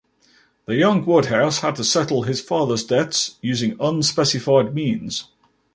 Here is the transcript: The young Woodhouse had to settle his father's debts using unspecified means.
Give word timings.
The 0.65 0.73
young 0.73 1.05
Woodhouse 1.05 1.59
had 1.59 1.75
to 1.75 1.83
settle 1.83 2.23
his 2.23 2.41
father's 2.41 2.83
debts 2.83 3.35
using 3.43 3.77
unspecified 3.79 4.73
means. 4.73 5.27